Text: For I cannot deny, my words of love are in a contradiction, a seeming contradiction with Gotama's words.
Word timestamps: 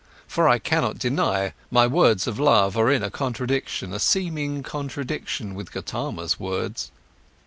For 0.27 0.49
I 0.49 0.57
cannot 0.57 0.97
deny, 0.97 1.53
my 1.69 1.85
words 1.85 2.25
of 2.25 2.39
love 2.39 2.75
are 2.75 2.89
in 2.89 3.03
a 3.03 3.11
contradiction, 3.11 3.93
a 3.93 3.99
seeming 3.99 4.63
contradiction 4.63 5.53
with 5.53 5.71
Gotama's 5.71 6.39
words. 6.39 6.89